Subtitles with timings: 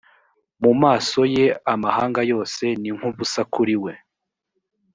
[0.63, 3.93] mu maso ye amahanga yose ni nk ubusa kuri we